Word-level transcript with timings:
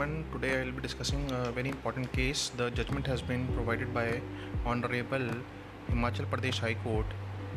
everyone. 0.00 0.24
Today 0.32 0.60
I 0.60 0.64
will 0.64 0.72
be 0.72 0.80
discussing 0.80 1.30
a 1.30 1.52
very 1.52 1.68
important 1.68 2.10
case. 2.12 2.50
The 2.56 2.70
judgment 2.70 3.06
has 3.06 3.20
been 3.20 3.46
provided 3.54 3.92
by 3.92 4.20
Honorable 4.64 5.26
Himachal 5.90 6.26
Pradesh 6.32 6.58
High 6.58 6.76
Court, 6.84 7.04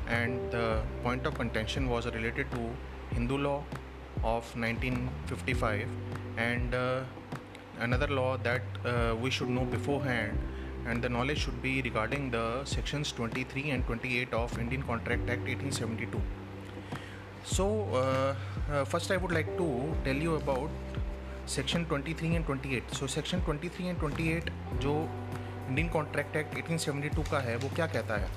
and 0.08 0.52
the 0.52 0.82
point 1.04 1.26
of 1.26 1.36
contention 1.36 1.90
was 1.90 2.06
related 2.06 2.52
to 2.52 2.70
Hindu 3.16 3.38
law 3.38 3.64
of 4.24 4.44
1955 4.58 5.88
and 6.38 6.76
uh, 6.76 7.02
another 7.80 8.08
law 8.08 8.36
that 8.38 8.62
uh, 8.86 9.16
we 9.22 9.30
should 9.30 9.50
know 9.50 9.66
beforehand 9.66 10.38
and 10.86 11.02
the 11.02 11.10
knowledge 11.10 11.40
should 11.46 11.62
be 11.62 11.82
regarding 11.82 12.30
the 12.32 12.66
sections 12.66 13.14
23 13.14 13.70
and 13.70 13.86
28 13.86 14.34
of 14.34 14.60
Indian 14.60 14.84
Contract 14.84 15.30
Act 15.30 15.48
1872. 15.48 16.22
So, 17.46 17.88
uh, 17.94 18.36
uh, 18.72 18.86
first 18.86 19.12
I 19.12 19.18
would 19.18 19.32
like 19.32 19.58
to 19.58 19.96
tell 20.04 20.16
you 20.16 20.36
about 20.36 20.70
section 21.48 21.86
23 21.86 22.24
and 22.24 22.46
28 22.46 22.94
so 22.96 23.08
section 23.08 23.42
23 23.50 23.82
and 23.82 24.00
28 24.00 24.50
जो 24.82 24.94
Indian 25.70 25.90
contract 25.90 26.36
Act 26.36 26.56
1872 26.58 27.30
का 27.32 27.40
है 27.40 27.56
वो 27.58 27.70
क्या 27.76 27.88
कहता 27.88 28.18
है? 28.18 28.30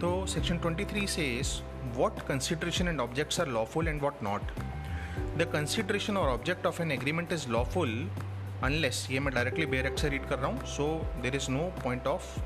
तो 0.00 0.10
section 0.26 0.58
23 0.66 1.06
से 1.06 1.26
what 1.96 2.20
consideration 2.28 2.88
and 2.88 3.00
objects 3.00 3.40
are 3.40 3.48
lawful 3.48 3.88
and 3.88 4.02
what 4.02 4.22
not 4.22 4.52
the 5.38 5.48
consideration 5.52 6.16
और 6.16 6.28
object 6.28 6.66
of 6.66 6.82
an 6.82 6.92
agreement 6.92 7.32
is 7.32 7.48
lawful 7.48 8.10
unless 8.64 9.06
ये 9.10 9.20
मैं 9.20 9.34
डायरेक्टली 9.34 9.66
बेरेक्ट 9.66 9.98
से 9.98 10.08
रीड 10.08 10.28
कर 10.28 10.38
रहा 10.38 10.50
हूँ 10.50 10.66
so 10.66 10.88
there 11.22 11.36
is 11.36 11.50
no 11.50 11.70
point 11.84 12.06
of 12.06 12.38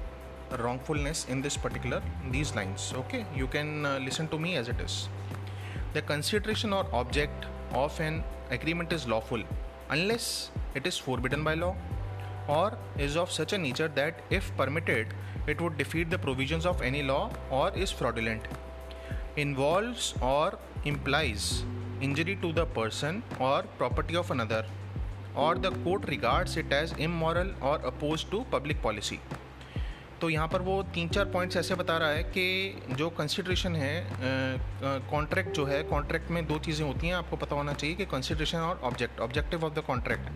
in 1.33 1.43
this 1.43 1.57
particular 1.57 2.03
these 2.31 2.55
lines 2.55 2.93
okay? 2.95 3.25
You 3.35 3.47
can 3.47 3.87
uh, 3.87 3.99
listen 3.99 4.29
to 4.29 4.39
me 4.39 4.57
as 4.57 4.69
it 4.69 4.81
is. 4.81 5.09
The 5.95 6.03
consideration 6.03 6.75
or 6.75 6.85
object 6.93 7.47
of 7.73 7.99
an 8.01 8.23
agreement 8.51 8.93
is 8.93 9.07
lawful 9.09 9.43
unless 9.95 10.51
it 10.75 10.87
is 10.91 10.97
forbidden 11.07 11.45
by 11.45 11.55
law 11.55 11.75
or 12.49 12.77
is 13.07 13.17
of 13.23 13.31
such 13.31 13.53
a 13.53 13.59
nature 13.59 13.89
that 14.01 14.21
if 14.31 14.51
permitted 14.57 15.15
it 15.47 15.61
would 15.61 15.77
defeat 15.77 16.11
the 16.11 16.19
provisions 16.27 16.67
of 16.67 16.83
any 16.91 17.03
law 17.03 17.25
or 17.51 17.71
is 17.85 17.91
fraudulent 17.91 18.47
involves 19.37 20.15
or 20.21 20.59
implies 20.85 21.65
injury 22.01 22.37
to 22.45 22.53
the 22.53 22.67
person 22.79 23.23
or 23.39 23.63
property 23.79 24.17
of 24.17 24.31
another 24.31 24.65
or 25.35 25.55
the 25.55 25.71
court 25.85 26.09
regards 26.09 26.57
it 26.57 26.73
as 26.73 26.93
immoral 27.09 27.51
or 27.61 27.77
opposed 27.93 28.31
to 28.31 28.45
public 28.51 28.83
policy 28.83 29.21
तो 30.23 30.29
यहाँ 30.31 30.49
पर 30.49 30.63
वो 30.63 30.83
तीन 30.95 31.09
चार 31.09 31.25
points 31.25 31.57
ऐसे 31.57 31.75
बता 31.75 31.97
रहा 31.99 32.09
है 32.09 32.23
कि 32.23 32.83
जो 32.91 33.09
कंसिड्रेशन 33.11 33.77
है 33.77 33.95
कॉन्ट्रैक्ट 35.11 35.51
जो 35.51 35.65
है 35.65 35.83
कॉन्ट्रैक्ट 35.83 36.31
में 36.31 36.47
दो 36.47 36.59
चीज़ें 36.59 36.85
होती 36.87 37.07
हैं, 37.07 37.15
आपको 37.15 37.37
पता 37.37 37.57
होना 37.57 37.73
चाहिए 37.73 37.97
कि 37.97 38.05
कंसिड्रेशन 38.05 38.59
और 38.59 38.81
object 38.85 39.21
objective 39.21 39.65
of 39.65 39.73
the 39.75 39.83
contract 39.87 40.29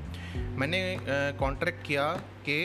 मैंने 0.58 0.80
कॉन्ट्रैक्ट 1.38 1.86
किया 1.86 2.12
कि 2.48 2.58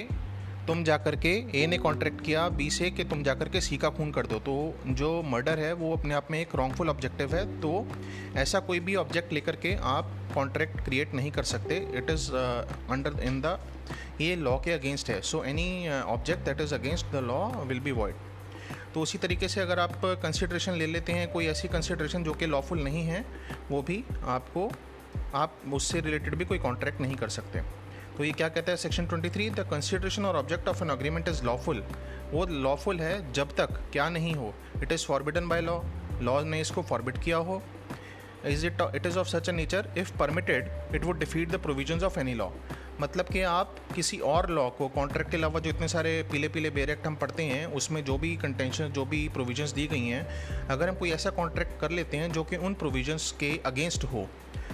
तुम 0.68 0.84
जा 0.84 0.96
कर 0.98 1.16
के 1.16 1.30
ए 1.56 1.66
ने 1.68 1.78
कॉन्ट्रैक्ट 1.78 2.22
किया 2.22 2.48
बी 2.50 2.70
से 2.70 2.90
कि 2.92 3.04
तुम 3.04 3.24
जा 3.24 3.34
कर 3.36 3.50
के 3.50 3.62
सी 3.62 3.78
का 3.78 3.90
खून 3.90 4.12
कर 4.12 4.28
दो। 4.28 4.40
तो 4.40 4.54
जो 4.90 5.22
मर्डर 5.24 5.60
है, 5.60 5.72
वो 5.74 5.92
अपने 5.94 6.14
आप 6.14 6.28
में 6.32 6.40
एक 6.40 6.56
रॉन्गफुल 6.56 6.90
ऑब्जेक्टिव 6.90 7.36
है। 7.36 7.46
तो 7.62 7.88
ऐसा 8.36 8.60
कोई 8.60 8.80
भी 8.80 8.96
ऑब्जेक्ट 8.96 9.34
लेकर 9.34 9.56
के 9.56 9.74
आप 9.92 10.12
कॉन्ट्रैक्ट 10.36 10.80
क्रिएट 10.86 11.14
नहीं 11.14 11.32
कर 11.32 11.44
सकते। 11.44 11.78
It 11.94 12.10
is 12.10 12.32
under 12.32 13.20
in 13.24 13.42
the 13.42 13.58
ये 14.22 14.36
लॉ 14.36 14.58
के 14.58 14.72
अगेंस्ट 14.72 15.10
है। 15.10 15.22
So 15.22 15.44
any 15.44 15.90
object 15.90 16.46
that 16.46 16.62
is 16.62 16.76
against 16.76 17.12
the 17.12 17.24
law 17.28 17.48
will 17.64 17.80
be 17.80 17.92
void 17.92 18.16
तो 18.94 19.02
उसी 19.02 19.18
तरीके 19.18 19.48
से 19.48 19.62
अगर 19.62 19.80
आप 19.80 20.02
कंसिड्रेशन 20.24 20.74
ले 20.74 20.88
लेते 20.88 21.12
हैं, 21.14 21.28
कोई 21.32 21.46
ऐसी 21.48 21.68
कंसिड्रेशन 21.68 22.24
जो 22.24 22.34
कि 22.34 22.46
लॉफुल 22.46 22.84
नहीं 22.84 23.04
है, 23.04 23.26
वो 23.72 23.82
भी 23.82 24.04
आपको, 24.28 24.70
आप 25.36 25.62
उससे 25.74 26.00
रिलेटेड 26.00 26.36
भी 26.36 26.46
कोई 26.46 26.60
कॉन्ट्रैक्ट 26.60 27.02
नहीं 27.02 27.16
कर 27.16 27.30
सकते। 27.30 27.62
तो 28.18 28.24
ये 28.24 28.32
क्या 28.32 28.48
कहता 28.50 28.72
है? 28.72 28.78
सेक्शन 28.78 29.06
23 29.08 29.50
द 29.50 29.68
कंसिड्रेशन 29.72 30.26
और 30.26 30.36
object 30.36 30.68
of 30.68 30.84
an 30.84 30.90
agreement 30.90 31.28
is 31.28 31.44
lawful 31.44 31.84
वो 32.32 32.46
लॉफुल 32.46 33.00
है 33.00 33.32
जब 33.34 33.56
तक 33.56 33.80
क्या 33.92 34.10
नहीं 34.10 34.34
हो। 34.34 34.54
It 34.84 34.92
is 34.92 35.06
forbidden 35.06 35.48
by 35.48 35.62
law 35.62 35.80
law 36.22 36.42
ने 36.44 36.62
इसको 36.62 36.82
फॉरबिड 36.82 37.18
किया 37.18 37.38
हो। 37.38 37.62
Is 38.46 38.66
it 38.68 38.82
it 38.96 39.06
is 39.06 39.18
of 39.20 39.28
such 39.28 39.50
a 39.50 39.52
nature 39.52 39.88
if 39.98 40.18
permitted 40.18 40.70
it 40.96 41.04
would 41.04 41.20
defeat 41.20 41.52
the 41.52 41.56
provisions 41.56 42.04
of 42.04 42.20
any 42.20 42.34
law 42.34 42.50
मतलब 43.02 43.26
कि 43.26 43.42
आप 43.42 43.76
किसी 43.96 44.18
और 44.18 44.50
लॉ 44.50 44.70
को 44.70 44.88
कॉन्ट्रैक्ट 44.88 45.32
के 45.32 45.38
अलावा 45.38 45.60
जो 45.60 45.70
इतने 45.70 45.88
सारे 45.88 46.12
पीले 46.32 46.48
पीले 46.50 46.70
बेरेक्ट 46.70 47.08
हम 47.08 47.16
पढ़ते 47.16 47.44
हैं, 47.44 47.66
उसमें 47.66 48.04
जो 48.06 48.18
भी 48.18 48.36
कंटेंशन 48.38 48.90
जो 48.90 49.06
भी 49.06 49.28
प्रोविजंस 49.30 49.72
दी 49.72 49.88
गई 49.88 50.08
हैं, 50.08 50.68
अगर 50.68 50.90
हम 50.90 50.96
कोई 50.96 51.12
ऐसा 51.12 51.30
कॉन्ट्रैक्ट 51.30 51.80
कर 51.82 51.92
लेते 51.92 52.18
हैं 52.18 52.32
जो 52.32 52.44
कि 52.44 52.56
उन 52.58 52.74
प्रोविजंस 52.74 53.32
के 53.40 53.60
अगेंस्ट 53.66 54.04
हो 54.04 54.28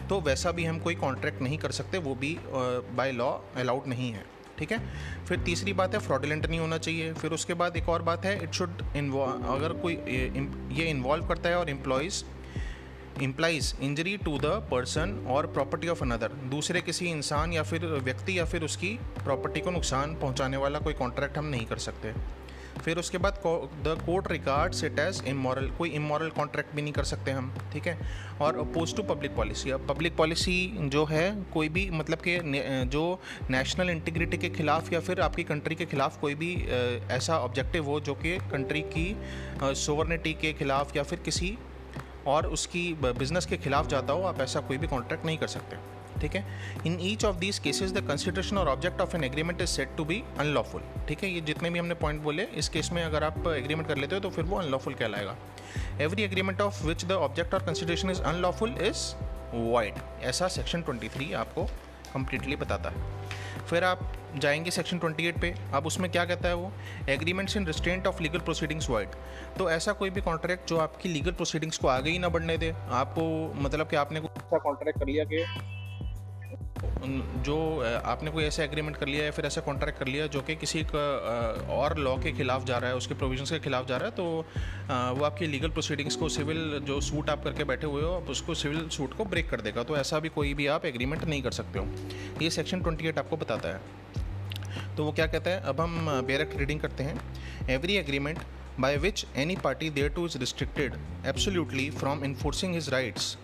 तो 0.09 0.19
वैसा 0.22 0.51
भी 0.51 0.66
हम 0.66 0.79
कोई 0.79 0.95
कॉन्ट्रैक्ट 0.95 1.41
नहीं 1.41 1.57
कर 1.57 1.72
सकते, 1.72 1.97
वो 1.97 2.16
भी 2.16 2.38
बाय 2.50 3.12
लॉ 3.12 3.31
अलाउड 3.57 3.88
नहीं 3.88 4.12
है, 4.12 4.23
ठीक 4.59 4.72
है? 4.72 4.79
फिर 5.25 5.40
तीसरी 5.40 5.73
बात 5.73 5.94
है 5.94 6.00
फ्रॉडलेंट 6.00 6.45
नहीं 6.45 6.59
होना 6.59 6.78
चाहिए। 6.78 7.13
फिर 7.13 7.31
उसके 7.31 7.53
बाद 7.53 7.78
एक 7.78 7.90
और 7.90 8.01
बात 8.01 8.25
है 8.25 8.41
इट 8.44 8.51
शुड 8.51 8.81
अगर 9.50 9.79
कोई, 9.81 9.94
ये 10.73 10.90
इन्वॉल्व 10.90 11.28
करता 11.28 11.50
है 11.50 11.56
और 11.56 11.69
employs 11.69 12.23
implies 13.22 13.73
injury 13.81 14.16
to 14.17 14.38
the 14.40 14.46
person 14.72 15.13
और 15.29 15.47
प्रॉपर्टी 15.47 15.88
ऑफ़ 15.88 16.01
अनदर 16.03 16.34
दूसरे 16.50 16.81
किसी 16.81 17.06
इंसान 17.06 17.53
या 17.53 17.63
फिर 17.63 17.85
व्यक्ति 17.85 18.38
या 18.40 18.46
फिर 18.46 18.63
उसकी 18.63 18.90
प्रॉपर्टी 19.23 19.62
को 19.62 19.72
नुकसान 19.72 20.16
पहुँचाने 20.16 20.57
वाला 20.57 20.79
कोई 20.79 20.94
कॉन्ट्रैक्ट 20.94 21.38
हम 21.38 21.46
नहीं 21.46 21.66
कर 21.66 21.78
सकते। 21.78 22.13
फिर 22.78 23.00
उसके 23.00 23.18
बाद 23.18 23.34
the 23.84 23.98
court 24.06 24.32
regards 24.32 24.84
it 24.84 25.00
as 25.00 25.22
immoral 25.28 25.70
कोई 25.78 25.90
इमोरल 25.96 26.30
कॉन्ट्रैक्ट 26.32 26.76
भी 26.76 26.82
नहीं 26.82 26.94
कर 26.94 27.04
सकते 27.06 27.32
हम, 27.32 27.54
ठीक 27.74 27.88
है? 27.88 27.98
और 28.42 28.58
अपोज 28.60 28.96
टू 28.96 29.04
पब्लिक 29.04 29.36
पॉलिसी 29.36 29.72
अब 29.72 29.88
पब्लिक 29.88 30.16
पॉलिसी 30.16 30.58
जो 30.88 31.06
है, 31.06 31.26
कोई 31.54 31.70
भी 31.70 31.90
मतलब 31.92 32.20
कि 32.28 32.38
जो 32.88 33.04
नेशनल 33.50 33.90
इंटीग्रिटी 33.90 34.38
के 34.38 34.50
खिलाफ 34.50 34.94
या 34.94 35.00
फिर 35.00 35.22
आपकी 35.22 35.44
कंट्री 35.44 35.76
के 35.76 35.86
खिलाफ 35.86 36.20
कोई 36.22 36.36
भी 36.36 36.54
ऐसा 37.12 37.40
ऑब्जेक्टिव 37.40 37.86
हो 37.86 38.00
जो 38.00 38.14
कि 38.16 38.38
कंट्री 38.52 38.82
की 38.96 39.16
सोवर्निटी 39.64 40.34
के 40.42 40.54
खिलाफ 40.54 40.96
या 40.96 41.04
फिर 41.04 41.20
किसी 41.20 41.58
और 42.28 42.46
उसकी 42.48 42.82
बिज़नेस 43.04 43.46
के 43.46 43.58
खिलाफ 43.58 43.88
जाता 43.88 44.14
हो, 44.14 44.24
आप 44.24 44.42
ऐसा 44.42 44.59
कोई 44.62 44.78
भी 44.78 44.88
कॉन्ट्रैक्ट 44.88 45.26
नहीं 45.26 45.38
कर 45.38 45.48
सकते। 45.50 45.78
ठीक 46.22 46.35
है? 46.35 46.44
In 46.85 46.97
each 47.01 47.25
of 47.25 47.35
these 47.35 47.59
cases 47.59 47.94
the 47.94 48.07
consideration 48.07 48.57
और 48.57 48.67
object 48.67 49.01
of 49.01 49.16
an 49.16 49.23
agreement 49.23 49.61
is 49.61 49.69
said 49.69 49.95
to 49.97 50.05
be 50.05 50.23
unlawful 50.39 50.81
ठीक 51.07 51.23
है? 51.23 51.29
ये 51.29 51.41
जितने 51.41 51.69
भी 51.69 51.79
हमने 51.79 51.95
पॉइंट 51.95 52.22
बोले, 52.22 52.44
इस 52.44 52.69
केस 52.69 52.91
में 52.94 53.03
अगर 53.03 53.23
आप 53.23 53.47
एग्रीमेंट 53.47 53.88
कर 53.88 53.97
लेते 53.97 54.16
हो 54.16 54.22
तो 54.22 54.29
फिर 54.29 54.45
वो 54.45 54.57
अनलॉफुल 54.57 54.94
कहलाएगा। 54.94 55.35
Every 56.01 56.23
agreement 56.23 56.61
of 56.61 56.85
which 56.85 57.05
the 57.05 57.11
object 57.11 57.53
और 57.53 57.63
consideration 57.66 58.09
is 58.09 58.22
unlawful 58.23 58.75
is 58.81 59.13
void 59.53 59.95
ऐसा 60.22 60.47
सेक्शन 60.47 60.83
23 60.83 61.33
आपको 61.35 61.63
कंप्लीटली 62.13 62.55
बताता 62.55 62.89
है। 62.89 63.66
फिर 63.69 63.84
आप 63.84 63.99
जाएँगे 64.35 64.72
सेक्शन 64.72 64.99
28 64.99 65.39
पे। 65.41 65.53
अब 65.73 65.85
उसमें 65.85 66.09
क्या 66.11 66.25
कहता 66.25 66.47
है 66.47 66.55
वो? 66.55 66.72
Agreements 67.09 67.57
in 67.57 67.66
restraint 67.67 68.07
of 68.07 68.22
legal 68.23 68.39
proceedings 68.39 68.89
void 68.89 69.09
तो 69.57 69.69
ऐसा 69.72 69.91
कोई 69.94 70.09
भी 70.09 70.22
कॉन्ट्रैक्ट 70.22 70.69
जो 70.69 70.78
आपकी 70.78 71.09
लीगल 71.09 71.31
प्रोसीडिंग्स 71.31 71.78
को 71.78 71.88
आगे 71.88 72.11
ही 72.11 72.19
ना 72.19 72.29
बढ़ने 72.29 72.57
दे, 72.57 72.73
आपको 72.91 73.53
मतलब 73.61 73.88
कि 73.88 73.95
आपने 73.95 74.19
कोई 74.19 74.29
ऐसा 74.38 74.57
कॉन्ट्रैक्ट 74.57 74.99
कर 74.99 75.05
लिया 75.05 75.23
कि 75.23 75.44
जो 77.44 77.57
आपने 78.06 78.31
कोई 78.31 78.44
ऐसा 78.44 78.63
एग्रीमेंट 78.63 78.97
कर 78.97 79.07
लिया 79.07 79.25
या 79.25 79.31
फिर 79.31 79.45
ऐसा 79.45 79.62
कॉन्ट्रैक्ट 79.62 80.00
कर 80.00 80.07
लिया 80.07 80.28
जो 80.28 80.41
कि 80.41 80.56
किसी 80.56 80.84
और 80.84 81.97
लॉ 82.00 82.16
के 82.18 82.31
खिलाफ 82.31 82.66
जा 82.66 82.78
रहा 82.78 82.90
है, 82.90 82.95
उसके 82.95 83.13
प्रोविजंस 83.13 83.51
के 83.51 83.59
खिलाफ 83.59 83.88
जा 83.88 83.97
रहा 83.97 84.06
है 84.06 84.16
तो 84.16 84.23
वो 85.19 85.25
आपकी 85.25 85.47
लीगल 85.47 85.69
प्रोसीडिंग्स 85.69 86.16
को 86.16 86.29
सिविल 86.29 86.79
जो 86.84 87.00
सूट 87.01 87.29
आप 87.29 87.44
करके 87.44 87.63
बैठे 87.63 87.88
हुए 87.88 88.01
हो 88.03 88.13
आप 88.13 88.29
उसको 88.29 88.56
सिविल 88.56 88.88
सूट 88.90 89.17
को 89.17 89.25
ब्रेक 89.25 89.50
कर 89.50 89.62
देगा। 89.62 89.84
तो 89.84 89.97
ऐसा 89.97 90.19
भी 90.19 90.29
कोई 90.29 90.53
भी 90.53 90.67
आप 90.69 90.85
एग्रीमेंट 90.85 91.23
नहीं 91.23 91.41
कर 91.44 91.51
सकते 91.51 91.79
हो। 91.79 91.85
ये 92.41 92.50
सेक्शन 92.50 92.81
ट्वेंटी 92.81 93.09
आपको 93.09 93.38
बताता 93.38 93.69
है। 93.69 94.96
तो 94.96 95.03
वो 95.06 95.12
क्या 95.12 95.25
कहता 95.28 95.51
है? 95.51 95.62
अब 95.62 95.81
हम 95.81 96.22
बेरेक्ट 96.28 96.57
रीडिंग 96.57 96.79
करते 96.79 97.03
हैं। 97.03 97.69
Every 97.69 97.96
agreement 97.96 98.40
by 98.79 98.97
which 98.97 99.25
any 99.35 99.56
party 99.56 99.90
thereto 100.09 100.25
is 100.25 100.38
restricted 100.38 100.94
absolutely 101.25 101.90
from 101.91 102.23
enforcing 102.23 102.73
his 102.73 102.90
rights 102.90 103.37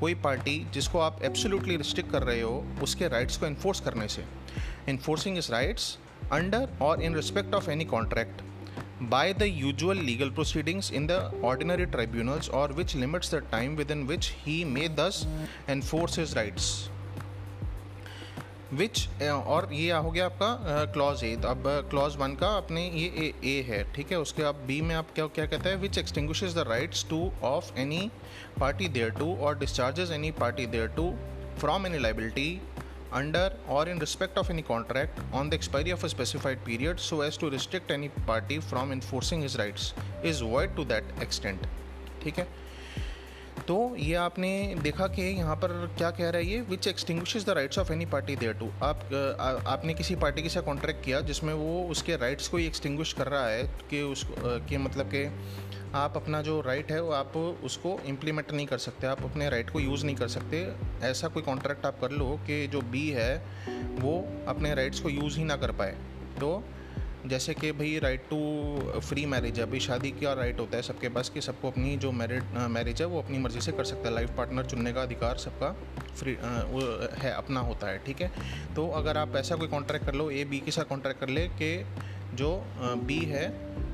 कोई 0.00 0.14
पार्टी 0.24 0.58
जिसको 0.74 0.98
आप 0.98 1.22
एब्सोल्युटली 1.24 1.76
रिस्ट्रिक्ट 1.76 2.10
कर 2.10 2.22
रहे 2.22 2.40
हो, 2.40 2.64
उसके 2.82 3.08
राइट्स 3.08 3.36
को 3.36 3.46
इन्फोर्स 3.46 3.80
करने 3.80 4.08
से। 4.08 4.24
इन्फोर्सिंग 4.88 5.38
इज़ 5.38 5.50
राइट्स 5.52 5.96
अंडर 6.32 6.68
और 6.82 7.02
in 7.02 7.14
respect 7.14 7.54
of 7.54 7.70
any 7.70 7.84
contract 7.84 8.42
by 9.02 9.32
the 9.32 9.42
usual 9.42 9.98
legal 9.98 10.30
proceedings 10.30 10.92
in 10.92 11.06
the 11.06 11.40
ordinary 11.44 11.86
tribunals 11.86 12.48
और 12.50 12.72
which 12.72 12.94
limits 12.96 13.34
the 13.34 13.42
time 13.52 13.76
within 13.90 14.06
which 14.06 14.32
he 14.46 14.62
may 14.66 14.88
thus 14.98 15.26
enforce 15.70 16.18
his 16.18 16.34
rights 16.36 16.70
which 18.72 19.22
और 19.22 19.68
ये 19.72 19.92
हो 19.92 20.10
गया 20.10 20.24
आपका 20.26 20.84
clause 20.92 21.22
A 21.24 21.32
अब 21.46 21.62
clause 21.90 22.16
one 22.16 22.34
का 22.40 22.48
अपने 22.56 22.82
ये 22.84 23.32
ए 23.44 23.62
है, 23.68 23.82
ठीक 23.94 24.10
है? 24.12 24.18
उसके 24.18 24.42
अब 24.42 24.62
बी 24.66 24.80
में 24.80 24.94
आप 24.94 25.12
क्या 25.14 25.26
क्या 25.26 25.46
कहते 25.46 25.68
हैं? 25.68 25.76
Which 25.76 25.98
extinguish 25.98 26.42
the 26.54 26.64
rights 26.68 27.06
to 27.10 27.20
of 27.42 27.72
any 27.78 28.10
party 28.60 28.88
thereto 29.10 29.34
or 29.36 29.58
discharges 29.58 30.12
any 30.12 30.30
party 30.40 30.66
thereto 30.96 31.12
from 31.60 31.86
any 31.86 31.98
liability 31.98 32.50
under 33.14 33.58
or 33.68 33.88
in 33.88 34.00
respect 34.00 34.38
of 34.38 34.50
any 34.52 34.62
contract 34.62 35.20
on 35.34 35.48
the 35.48 35.54
expiry 35.54 35.92
of 35.92 36.04
a 36.04 36.08
specified 36.08 36.64
period 36.64 36.98
so 37.00 37.22
as 37.24 37.38
to 37.40 37.48
restrict 37.48 37.90
any 37.90 38.08
party 38.28 38.58
from 38.60 38.92
enforcing 38.92 39.42
his 39.42 39.56
rights 39.56 39.92
is 40.24 40.44
void 40.44 40.76
to 40.76 40.84
that 40.84 41.22
extent 41.22 41.66
ठीक 42.24 42.38
है? 42.38 42.46
तो 43.58 43.96
ये 43.96 44.14
आपने 44.14 44.74
देखा 44.82 45.06
कि 45.06 45.22
यहाँ 45.22 45.56
पर 45.56 45.94
क्या 45.98 46.10
कह 46.10 46.30
रहा 46.30 46.42
है 46.42 46.46
ये 46.46 46.60
which 46.60 46.86
extinguish 46.88 47.44
the 47.44 47.50
rights 47.50 47.78
of 47.78 47.92
any 47.92 48.06
party 48.06 48.36
thereto 48.52 48.70
आप 48.82 49.00
आ, 49.40 49.72
आपने 49.72 49.94
किसी 49.94 50.16
पार्टी 50.16 50.42
के 50.42 50.48
साथ 50.48 50.62
कॉन्ट्रैक्ट 50.62 51.04
किया 51.04 51.20
जिसमें 51.20 51.54
वो 51.54 51.82
उसके 51.90 52.16
राइट्स 52.16 52.48
को 52.48 52.56
ही 52.56 52.66
एक्सटिंग्विश 52.66 53.12
कर 53.12 53.26
रहा 53.26 53.46
है 53.46 53.62
कि 53.90 54.02
उसको 54.02 54.58
कि 54.66 54.76
मतलब 54.76 55.06
कि 55.06 55.24
आप 55.94 56.16
अपना 56.16 56.42
जो 56.42 56.60
राइट 56.60 56.92
है 56.92 57.02
वो 57.02 57.12
आप 57.12 57.36
उसको 57.36 57.98
इम्प्लीमेंट 58.06 58.52
नहीं 58.52 58.66
कर 58.66 58.78
सकते 58.78 59.06
आप 59.06 59.22
अपने 59.22 59.50
राइट 59.50 59.70
को 59.70 59.80
यूज़ 59.80 60.04
नहीं 60.06 60.16
कर 60.16 60.28
सकते। 60.28 60.66
ऐसा 61.02 61.28
कोई 61.28 61.42
कॉन्ट्रैक्ट 61.42 61.86
आप 61.86 62.00
कर 62.00 62.10
लो 62.10 62.40
कि 62.46 62.66
जो 62.66 62.80
बी 62.80 63.08
है 63.10 63.36
वो 64.00 64.44
अपने 64.48 64.74
राइट्स 64.74 65.00
को 65.00 65.08
यूज़ 65.08 65.38
ही 65.38 65.44
ना 65.44 65.56
कर 65.56 65.72
पाए। 65.72 65.96
तो 66.40 66.64
जैसे 67.28 67.54
कि 67.54 67.70
भाई 67.72 67.98
राइट 67.98 68.22
टू 68.30 69.00
फ्री 69.00 69.24
मैरिज 69.26 69.58
है। 69.58 69.62
अभी 69.62 69.80
शादी 69.80 70.10
का 70.12 70.32
राइट 70.32 70.60
होता 70.60 70.76
है 70.76 70.82
सबके 70.82 71.08
पास 71.08 71.28
कि 71.28 71.40
सबको 71.40 71.70
अपनी 71.70 71.96
जो 71.96 72.12
मैरिड 72.12 72.56
मैरिज 72.70 73.00
है, 73.02 73.06
वो 73.06 73.22
अपनी 73.22 73.38
मर्ज़ी 73.38 73.60
से 73.60 73.72
कर 73.72 73.84
सकता 73.84 74.08
है। 74.08 74.14
लाइफ 74.14 74.30
पार्टनर 74.36 74.66
चुनने 74.66 74.92
का 74.92 75.02
अधिकार 75.02 75.38
सबका 75.38 75.70
फ्री 76.18 76.34
वो 76.34 76.80
है, 77.18 77.32
अपना 77.32 77.60
होता 77.60 77.86
है, 77.86 77.98
ठीक 77.98 78.20
है? 78.20 78.30
तो 78.76 78.88
अगर 78.92 79.18
आप 79.18 79.36
ऐसा 79.36 79.56
कोई 79.56 79.68
कॉन्ट्रैक्ट 79.68 80.06
कर 80.06 80.14
लो 80.14 80.30
ए 80.30 80.44
बी 80.44 80.60
के 80.60 80.70
साथ 80.70 80.84
कॉन्ट्रैक्ट 80.84 81.20
कर 81.20 81.28
ले 81.28 81.46
कि 81.52 81.84
जो 82.34 82.50
बी 83.04 83.18
है 83.26 83.46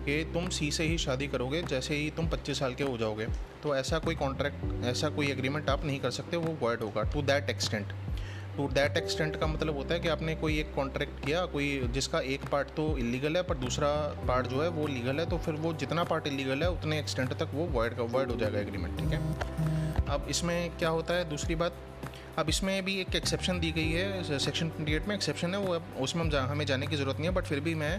कि 0.07 0.23
तुम 0.33 0.49
सी 0.51 0.71
से 0.71 0.85
ही 0.85 0.99
शादी 0.99 1.27
करोगे, 1.29 1.63
जैसे 1.65 1.95
ही 1.97 2.11
तुम 2.11 2.29
25 2.29 2.59
साल 2.59 2.75
के 2.75 2.85
हो 2.85 2.97
जाओगे। 2.99 3.27
तो 3.63 3.77
ऐसा 3.77 3.99
कोई 3.99 4.15
कॉन्ट्रैक्ट 4.15 4.85
ऐसा 4.85 5.09
कोई 5.11 5.31
एग्रीमेंट 5.31 5.69
आप 5.71 5.85
नहीं 5.85 6.01
कर 6.01 6.11
सकते, 6.13 6.37
वो 6.37 6.57
वॉइड 6.63 6.81
होगा 6.81 7.03
to 7.13 7.23
that 7.23 7.51
extent 7.51 7.93
to 8.57 8.69
that 8.69 8.97
extent 8.97 9.37
का 9.37 9.47
मतलब 9.47 9.77
होता 9.77 9.95
है 9.95 10.01
कि 10.01 10.09
आपने 10.09 10.35
कोई 10.35 10.59
एक 10.59 10.75
कॉन्ट्रैक्ट 10.75 11.25
किया 11.27 11.47
कोई 11.47 11.89
जिसका 11.95 12.21
एक 12.21 12.45
पार्ट 12.45 12.69
तो 12.69 12.99
इलीगल 12.99 13.37
है 13.37 13.43
पर 13.43 13.55
दूसरा 13.55 13.89
पार्ट 14.29 14.47
जो 14.47 14.63
है 14.63 14.69
वो 14.69 14.87
लीगल 14.87 15.21
है 15.21 15.31
तो 15.31 15.39
फिर 15.39 15.55
वो 15.55 15.73
जितना 15.75 16.05
पार्ट 16.05 16.27
इलीगल 16.27 16.63
है 16.63 16.71
उतने 16.71 16.99
एक्सटेंट 16.99 17.33
तक 17.33 17.49
वो 17.55 17.67
वॉइड 17.67 17.97
का 17.97 18.03
वॉइड 18.03 18.31
हो 18.31 18.37
जाएगा 18.37 18.61
एग्रीमेंट 18.61 18.99
ठीक 18.99 19.09
है? 19.09 20.05
अब 20.07 20.27
इसमें 20.31 20.77
क्या 20.79 20.89
होता 20.89 21.15
है? 21.15 21.29
दूसरी 21.31 21.55
बात 21.55 21.77
अब 22.39 22.49
इसमें 22.49 22.85
भी 22.85 23.01
एक 23.01 23.17
एक्सेप्शन 23.17 23.61
दी 23.61 23.71
गई 23.73 23.91
है 23.91 24.39
सेक्शन 24.39 24.69
ट्वेंटी 24.69 24.99
में 25.09 25.15
एक्सेप्शन 25.15 25.55
है 25.55 25.61
वो 25.61 25.75
अब 25.75 25.95
उसमें 26.01 26.23
हम 26.23 26.31
जा, 26.31 26.43
हमें 26.43 26.65
जाने 26.67 26.87
की 26.87 26.97
ज़रूरत 26.97 27.17
नहीं 27.17 27.29
है 27.29 27.35
बट 27.35 27.45
फिर 27.45 27.61
भी 27.61 27.75
मैं 27.75 27.97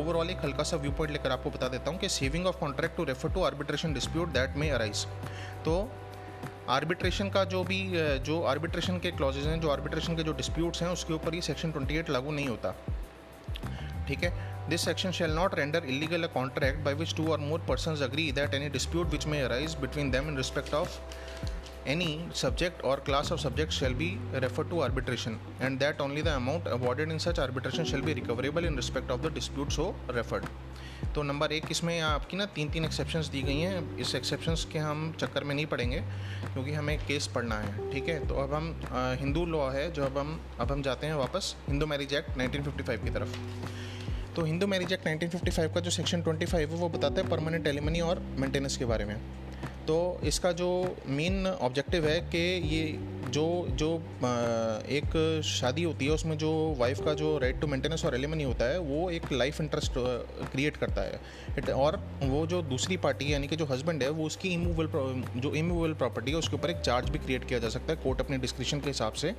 ओवरऑल 0.00 0.30
एक 0.30 0.38
हल्का 0.44 0.62
सा 0.62 0.76
व्यू 0.76 0.92
पॉइंट 0.92 1.12
लेकर 1.12 1.30
आपको 1.30 1.50
बता 1.50 1.68
देता 1.68 1.90
हूँ 1.90 1.98
कि 1.98 2.08
saving 2.08 2.46
of 2.46 2.56
contract 2.56 2.96
to 2.96 3.04
refer 3.04 3.32
to 3.32 3.42
arbitration 3.42 3.94
dispute 3.94 4.28
that 4.28 4.56
may 4.56 4.68
arise 4.68 5.04
तो 5.64 5.76
आर्बिट्रेशन 6.70 7.28
का 7.30 7.44
जो 7.44 7.62
भी 7.64 7.80
जो 8.24 8.40
आर्बिट्रेशन 8.42 8.98
के 8.98 9.10
क्लॉजेज 9.10 9.46
हैं, 9.46 9.60
जो 9.60 9.70
आर्बिट्रेशन 9.70 10.16
के 10.16 10.22
जो 10.22 10.32
डिस्प्यूट्स 10.32 10.82
हैं, 10.82 10.88
उसके 10.88 11.14
ऊपर 11.14 11.34
ये 11.34 11.40
सेक्शन 11.42 11.72
28 11.72 12.10
लागू 12.10 12.30
नहीं 12.32 12.48
होता। 12.48 12.74
ठीक 14.08 14.24
है? 14.24 14.32
This 14.68 14.84
section 14.84 15.10
shall 15.10 15.30
not 15.30 15.54
render 15.54 15.84
illegal 15.84 16.22
a 16.22 16.26
contract 16.34 16.84
by 16.84 16.94
which 16.94 17.14
two 17.16 17.26
or 17.32 17.38
more 17.40 17.60
person 17.68 17.96
agree 18.04 18.30
that 18.32 18.54
any 18.54 18.68
dispute 18.68 19.06
which 19.12 19.26
may 19.26 19.42
arise 19.42 19.74
between 19.80 20.10
them 20.10 20.28
in 20.28 20.36
respect 20.36 20.74
of 20.74 20.98
any 21.88 22.18
subject 22.34 22.82
or 22.84 23.00
class 23.06 23.32
of 23.32 23.40
subject 23.40 23.72
shall 23.72 23.94
be 23.94 24.08
refer 24.34 24.68
to 24.68 24.80
arbitration 24.80 25.38
and 25.60 25.78
that 25.78 26.00
only 26.00 26.22
the 26.22 26.28
amount 26.28 26.68
awarded 26.68 27.12
in 27.12 27.18
such 27.18 27.40
arbitration 27.40 27.84
shall 27.84 28.02
be 28.02 28.12
recoverable 28.14 28.66
in 28.66 28.76
respect 28.76 29.10
of 29.10 29.20
the 29.20 29.32
dispute 29.34 29.70
so 29.72 29.94
referred 30.10 30.44
तो 31.06 31.22
number 31.22 31.52
एक 31.52 31.64
इसमें 31.70 32.00
आपकी 32.00 32.36
ना 32.36 32.44
तीन 32.54 32.70
तीन 32.70 32.84
exceptions 32.84 33.26
दी 33.26 33.42
गई 33.42 33.58
हैं। 33.58 33.96
इस 33.98 34.14
एक्सेप्शंस 34.14 34.64
के 34.72 34.78
हम 34.78 35.12
चक्कर 35.20 35.44
में 35.44 35.54
नहीं 35.54 35.66
पड़ेंगे, 35.66 36.00
क्योंकि 36.52 36.72
हमें 36.72 36.98
केस 36.98 37.26
पढ़ना 37.26 37.58
है, 37.58 37.90
ठीक 37.92 38.08
है? 38.08 38.18
तो 38.28 38.34
अब 38.34 38.54
हम 38.54 38.74
हिंदू 39.20 39.44
लॉ 39.46 39.68
है, 39.70 39.90
जो 39.92 40.04
अब 40.04 40.18
हम 40.18 40.40
अब 40.60 40.72
हम 40.72 40.82
जाते 40.82 41.06
हैं 41.06 41.14
वापस, 41.14 41.54
हिंदू 41.68 41.86
मैरिज 41.86 42.14
एक्ट 42.14 42.38
1955 42.38 43.04
की 43.04 43.10
तरफ़। 43.10 43.36
तो 44.36 44.44
हिंदू 44.44 44.66
मैरिज 44.66 44.92
एक्ट 44.92 45.06
1955 45.06 45.74
का 45.74 45.80
जो 45.80 45.90
सेक्शन 45.90 46.22
25 46.22 46.54
है, 46.54 46.64
वो 46.66 46.88
बताता 46.88 47.22
है 47.22 47.28
परमानेंट 47.28 47.66
एलिमनी 47.66 48.00
और 48.00 48.20
मेंटेनेंस 48.38 48.76
के 48.76 48.84
बारे 48.84 49.04
में। 49.04 49.16
तो 49.86 49.96
इसका 50.24 50.52
जो 50.52 50.68
मेन 51.08 51.46
ऑब्जेक्टिव 51.46 52.06
है 52.08 52.20
कि 52.30 52.38
ये 52.68 52.84
जो 53.32 53.44
जो 53.72 53.88
एक 54.90 55.42
शादी 55.44 55.82
होती 55.82 56.04
है, 56.04 56.10
उसमें 56.10 56.36
जो 56.38 56.50
वाइफ 56.78 57.00
का 57.04 57.14
जो 57.14 57.36
राइट 57.38 57.60
टू 57.60 57.66
मेंटेनेंस 57.66 58.04
और 58.04 58.14
एलिमनी 58.14 58.44
होता 58.44 58.64
है, 58.64 58.78
वो 58.78 59.08
एक 59.10 59.32
लाइफ 59.32 59.60
इंटरेस्ट 59.60 59.92
क्रिएट 60.52 60.76
करता 60.76 61.02
है। 61.02 61.72
और 61.74 62.00
वो 62.22 62.46
जो 62.46 62.62
दूसरी 62.62 62.96
पार्टी 62.96 63.32
यानी 63.32 63.48
कि 63.48 63.56
जो 63.56 63.64
हस्बैंड 63.64 64.02
है, 64.02 64.08
वो 64.10 64.26
उसकी 64.26 64.48
इमूवल 64.48 64.88
जो 65.36 65.54
इमूवल 65.54 65.94
प्रॉपर्टी 65.94 66.30
है, 66.30 66.36
उसके 66.38 66.56
ऊपर 66.56 66.70
एक 66.70 66.80
चार्ज 66.80 67.10
भी 67.10 67.18
क्रिएट 67.18 67.48
किया 67.48 67.58
जा 67.58 67.68
सकता 67.68 67.92
है 67.92 68.02
कोर्ट 68.02 68.20
अपने 68.20 68.38
डिस्क्रिप्शन 68.38 68.80
के 68.80 68.88
हिसाब 68.88 69.12
से। 69.14 69.34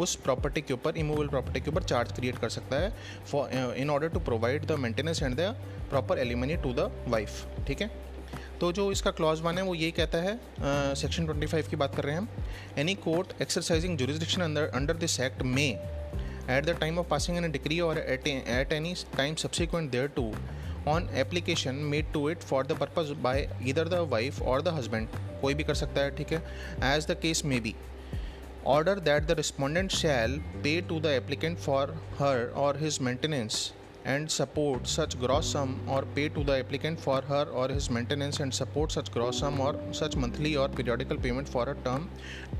उस 0.00 0.14
प्रॉपर्टी 0.24 0.60
के 0.60 0.74
ऊपर 0.74 0.96
इमूवल 0.98 1.28
प्रॉपर्टी 1.28 1.60
के 1.60 1.70
ऊपर 1.70 1.82
चार्ज 1.84 2.12
क्रिएट 2.12 2.38
कर 2.38 2.48
सकता 2.50 2.82
है 2.82 2.94
for 3.30 3.74
in 3.76 3.90
order 3.90 4.08
to 4.08 4.20
provide 4.22 4.66
the 4.66 4.78
maintenance 4.80 5.22
and 5.22 5.36
the 5.36 5.54
proper 5.90 6.18
alimony 6.18 6.56
to 6.56 6.72
the 6.72 6.90
wife 7.08 7.64
ठीक 7.66 7.80
है? 7.82 7.90
तो 8.60 8.70
जो 8.72 8.90
इसका 8.92 9.10
क्लॉज 9.10 9.40
वन 9.40 9.58
है, 9.58 9.62
वो 9.64 9.74
यही 9.74 9.90
कहता 9.92 10.18
है 10.18 10.94
सेक्शन 10.96 11.24
ट्वेंटी 11.26 11.46
फाइव 11.46 11.66
की 11.70 11.76
बात 11.76 11.94
कर 11.94 12.04
रहे 12.04 12.14
हैं 12.14 12.20
हम। 12.20 12.28
Any 12.78 12.94
court 13.04 13.32
exercising 13.42 13.96
jurisdiction 13.98 14.42
under 14.42 14.70
under 14.74 14.96
this 14.96 15.18
act 15.20 15.42
may 15.44 15.68
at 16.50 16.64
the 16.64 16.76
time 16.80 16.98
of 16.98 17.08
passing 17.08 17.36
an 17.36 17.50
decree 17.52 17.80
or 17.80 17.98
at 17.98 18.72
any 18.72 18.94
time 19.16 19.34
subsequent 19.34 19.90
thereto 20.16 20.32
on 20.88 21.08
application 21.16 21.74
made 21.92 22.12
to 22.12 22.28
it 22.30 22.42
for 22.42 22.66
the 22.66 22.72
purpose 22.78 23.10
by 23.22 23.48
either 23.68 23.88
the 23.88 24.06
wife 24.10 24.42
or 24.42 24.62
the 24.62 24.74
husband 24.74 25.08
कोई 25.40 25.54
भी 25.54 25.64
कर 25.64 25.74
सकता 25.74 26.00
है, 26.00 26.16
ठीक 26.16 26.32
है? 26.32 26.42
As 26.94 27.06
the 27.06 27.16
case 27.22 27.44
may 27.44 27.60
be 27.60 27.74
order 28.66 28.98
that 29.00 29.22
the 29.22 29.36
respondent 29.38 29.90
shall 29.92 30.38
pay 30.56 30.80
to 30.88 31.00
the 31.00 31.06
applicant 31.14 31.58
for 31.60 31.90
her 32.20 32.44
or 32.56 32.78
his 32.82 32.98
maintenance 33.02 33.72
and 34.06 34.28
support 34.28 34.86
such 34.86 35.16
gross 35.16 35.52
sum 35.52 35.74
or 35.90 36.04
pay 36.14 36.28
to 36.28 36.42
the 36.44 36.56
applicant 36.58 36.98
for 36.98 37.24
her 37.28 37.52
or 37.60 37.72
his 37.72 37.88
maintenance 37.90 38.40
and 38.40 38.52
support 38.52 38.92
such 38.92 39.10
gross 39.12 39.40
sum 39.40 39.60
or 39.60 39.80
such 39.94 40.16
monthly 40.16 40.54
or 40.54 40.74
periodical 40.76 41.16
payment 41.22 41.48
for 41.48 41.68
a 41.68 41.72
term 41.84 42.08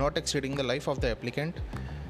not 0.01 0.19
exceeding 0.19 0.57
the 0.59 0.61
life 0.63 0.89
of 0.89 1.01
the 1.01 1.05
applicant 1.07 1.61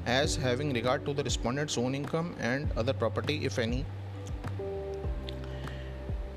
as 0.09 0.37
having 0.39 0.71
regard 0.73 1.05
to 1.05 1.13
the 1.13 1.23
respondent's 1.25 1.77
own 1.79 1.95
income 1.95 2.33
and 2.41 2.71
other 2.73 2.97
property 2.97 3.33
if 3.45 3.59
any 3.61 3.83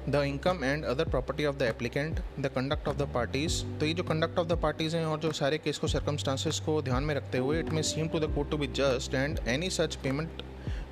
the 0.09 0.23
income 0.25 0.65
and 0.65 0.85
other 0.85 1.09
property 1.09 1.45
of 1.45 1.57
the 1.57 1.63
applicant 1.63 2.21
the 2.41 2.51
conduct 2.55 2.89
of 2.89 2.97
the 2.97 3.09
parties 3.15 3.63
तो 3.81 3.87
ये 3.87 3.95
जो 3.95 4.03
conduct 4.05 4.39
of 4.39 4.47
the 4.49 4.59
parties 4.63 4.97
हैं 4.97 5.05
और 5.07 5.19
जो 5.21 5.33
सारे 5.35 5.59
case 5.59 5.79
को 5.79 5.89
circumstances 5.89 6.61
को 6.61 6.81
ध्यान 6.83 7.05
में 7.05 7.15
रखते 7.15 7.39
हुए 7.39 7.59
it 7.61 7.71
may 7.71 7.83
seem 7.85 8.09
to 8.09 8.21
the 8.21 8.33
court 8.35 8.51
to 8.51 8.59
be 8.59 8.67
just 8.77 9.15
and 9.15 9.39
any 9.49 9.71
such 9.71 9.97
payment 10.05 10.43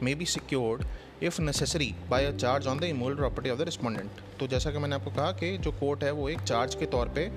may 0.02 0.14
be 0.14 0.26
secured 0.26 0.84
if 1.22 1.40
necessary 1.42 1.94
by 2.10 2.24
a 2.24 2.30
charge 2.30 2.66
on 2.66 2.78
the 2.78 2.84
immovable 2.84 3.14
property 3.14 3.50
of 3.50 3.58
the 3.58 3.62
respondent 3.62 4.20
तो 4.40 4.46
जैसा 4.46 4.70
कि 4.70 4.78
मैंने 4.78 4.94
आपको 4.94 5.10
कहा 5.10 5.30
कि 5.32 5.56
जो 5.58 5.70
कोर्ट 5.72 6.04
है 6.04 6.10
वो 6.10 6.28
एक 6.28 6.40
चार्ज 6.40 6.74
के 6.74 6.86
तौर 6.86 7.08
पे 7.08 7.30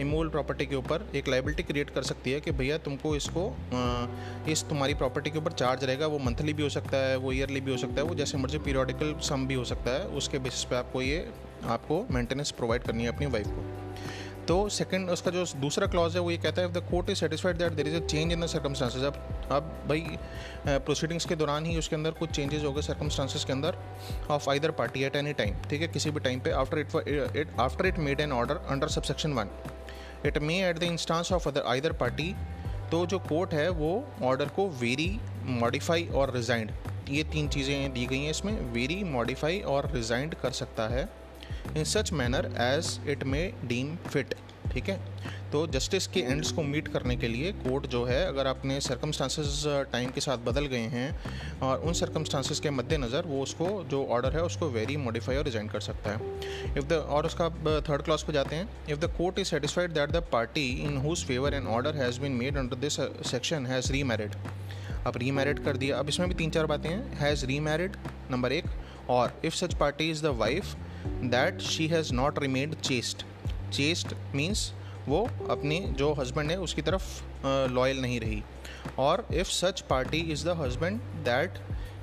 इमोल 0.00 0.28
प्रॉपर्टी 0.28 0.66
के 0.66 0.76
ऊपर 0.76 1.06
एक 1.14 1.28
लाइबिलिटी 1.28 1.62
क्रिएट 1.62 1.90
कर 1.90 2.02
सकती 2.02 2.32
है 2.32 2.40
कि 2.40 2.50
भैया 2.50 2.78
तुमको 2.78 3.14
इसको 3.16 3.44
इस 4.48 4.64
तुम्हारी 4.68 4.94
प्रॉपर्टी 4.94 5.30
के 5.30 5.38
ऊपर 5.38 5.52
चार्ज 5.52 5.84
रहेगा, 5.84 6.06
वो 6.06 6.18
मंथली 6.18 6.52
भी 6.52 6.62
हो 6.62 6.68
सकता 6.68 6.96
है, 6.96 7.16
वो 7.16 7.32
ईयरली 7.32 7.60
भी 7.60 7.70
हो 7.70 7.76
सकता 7.76 8.00
है, 8.00 8.02
वो 8.02 8.14
जैसे 8.14 8.38
मर्ज़ी 8.38 8.58
पीरियडिकल 8.58 9.14
सम 9.20 9.46
भी 9.46 9.54
हो 9.54 9.64
सकता 9.64 9.90
है, 9.90 10.04
उसके 10.18 10.38
बेसिस 10.38 10.64
पे 10.64 10.76
आपको 10.76 11.02
ये, 11.02 11.28
आपको 11.64 12.06
मेंटेनेंस 12.10 12.50
प्रोवाइड 12.50 12.82
करनी 12.82 13.02
है 13.02 13.08
अपनी 13.08 13.26
वाइफ 13.26 13.46
को। 13.46 13.75
तो 14.48 14.68
सेकंड 14.68 15.10
उसका 15.10 15.30
जो 15.30 15.44
दूसरा 15.60 15.86
क्लॉज 15.86 16.14
है, 16.16 16.20
वो 16.20 16.30
ये 16.30 16.36
कहता 16.36 16.62
है 16.62 16.68
if 16.68 16.74
the 16.74 16.82
court 16.90 17.10
is 17.10 17.18
satisfied 17.18 17.56
that 17.58 17.72
there 17.72 17.88
is 17.88 17.96
a 17.96 18.00
change 18.06 18.32
in 18.32 18.40
the 18.40 18.46
circumstances 18.46 19.04
अब 19.04 19.14
अब 19.52 19.72
भाई 19.88 20.18
प्रोसीडिंग्स 20.66 21.24
के 21.26 21.36
दौरान 21.36 21.66
ही 21.66 21.76
उसके 21.78 21.96
अंदर 21.96 22.10
कुछ 22.20 22.30
चेंजेस 22.30 22.64
हो 22.64 22.72
गए 22.72 22.82
सर्कमस्टांसेस 22.82 23.44
के 23.44 23.52
अंदर 23.52 23.78
of 24.30 24.48
either 24.50 24.70
party 24.80 25.04
at 25.04 25.16
any 25.16 25.32
time 25.32 25.54
ठीक 25.70 25.80
है? 25.80 25.88
किसी 25.88 26.10
भी 26.10 26.20
टाइम 26.20 26.40
पे 26.40 26.50
after 26.62 26.78
it 26.78 27.36
it 27.36 27.60
after 27.60 27.86
it 27.86 27.98
made 27.98 28.20
an 28.20 28.32
order 28.32 28.60
under 28.68 28.88
subsection 28.88 29.32
one 29.32 29.50
it 30.26 30.38
may 30.40 30.62
at 30.64 30.78
the 30.78 30.82
instance 30.84 31.32
of 31.32 31.48
other 31.48 31.66
either 31.68 31.92
party 31.94 32.34
तो 32.90 33.04
जो 33.06 33.18
कोर्ट 33.20 33.54
है, 33.54 33.68
वो 33.68 34.04
ऑर्डर 34.22 34.48
को 34.56 34.68
वेरी 34.80 35.08
मॉडिफाई 35.60 36.08
और 36.14 36.34
रिजाइंड 36.34 36.70
ये 37.10 37.22
तीन 37.32 37.48
चीज़ें 37.48 37.92
दी 37.92 38.06
गई 38.06 38.18
हैं 38.18 38.30
इसमें 38.30 38.60
वेरी 38.72 39.02
मॉडिफाई 39.04 39.60
और 39.68 39.90
रिजाइंड 39.92 40.34
कर 40.34 40.50
सकता 40.52 40.86
है। 40.88 41.08
In 41.68 41.84
such 41.86 42.12
manner 42.12 42.52
as 42.62 42.98
it 43.08 43.24
may 43.24 43.50
deem 43.64 43.96
fit 44.06 44.34
ठीक 44.72 44.88
है? 44.88 45.00
तो 45.52 45.66
जस्टिस 45.66 46.06
के 46.06 46.20
एंड्स 46.20 46.50
को 46.52 46.62
मीट 46.62 46.88
करने 46.88 47.16
के 47.16 47.28
लिए 47.28 47.50
कोर्ट 47.54 47.86
जो 47.86 48.02
है, 48.04 48.26
अगर 48.26 48.46
अपने 48.46 48.80
सर्कमस्टांसेस 48.80 49.62
टाइम 49.92 50.10
के 50.10 50.20
साथ 50.20 50.38
बदल 50.46 50.66
गए 50.66 50.88
हैं 50.94 51.60
और 51.62 51.80
उन 51.80 51.92
सर्कमस्टांसेस 51.92 52.60
के 52.60 52.70
मद्देनज़र 52.70 53.26
वो 53.26 53.42
उसको 53.42 53.68
जो 53.90 54.04
ऑर्डर 54.06 54.36
है 54.36 54.42
उसको 54.42 54.68
वेरी 54.70 54.96
मॉडिफाई 54.96 55.36
और 55.36 55.44
रिजाइन 55.44 55.68
कर 55.68 55.80
सकता 55.80 56.10
है। 56.10 56.16
इफ़ 56.68 56.84
द 56.84 56.92
और 56.92 57.26
उसका 57.26 57.48
थर्ड 57.88 58.02
क्लास 58.02 58.24
पे 58.26 58.32
जाते 58.32 58.56
हैं। 58.56 58.68
If 58.90 58.98
the 59.00 59.12
court 59.18 59.38
is 59.38 59.48
satisfied 59.48 59.92
that 59.92 60.10
the 60.10 60.22
party 60.32 60.68
in 60.84 60.96
whose 60.96 61.24
favour 61.24 61.54
an 61.54 61.66
order 61.68 61.96
has 61.96 62.20
been 62.20 62.32
made 62.34 62.56
under 62.56 62.76
this 62.78 63.00
section 63.30 63.66
has 63.66 63.92
remarried 64.04 64.34
अब 65.06 65.16
री 65.16 65.30
मैरिड 65.30 65.64
कर 65.64 65.76
दिया। 65.76 65.98
अब 65.98 66.08
इसमें 66.08 66.28
भी 66.28 66.34
तीन 66.34 66.50
चार 66.50 66.66
बातें 66.66 66.90
हैज़ 67.18 67.46
री 67.46 67.60
मैरिड 67.60 67.96
नंबर 68.30 68.52
एक, 68.52 68.64
or 69.10 69.40
if 69.44 69.54
such 69.54 69.74
party 69.74 70.10
is 70.10 70.22
the 70.22 70.36
wife 70.38 70.74
that 71.30 71.60
she 71.62 71.86
has 71.88 72.12
not 72.14 72.38
remained 72.38 72.74
chaste 72.80 73.24
chaste 73.72 74.14
means 74.34 74.72
वो 75.08 75.22
अपने 75.50 75.78
जो 75.98 76.12
हस्बैंड 76.14 76.50
है, 76.50 76.56
उसकी 76.58 76.82
तरफ़ 76.82 77.04
लॉयल 77.72 78.00
नहीं 78.02 78.20
रही। 78.20 78.42
और 78.98 79.26
if 79.34 79.48
such 79.48 79.80
party 79.90 80.20
is 80.32 80.44
the 80.48 80.56
husband 80.60 81.00
that 81.24 81.58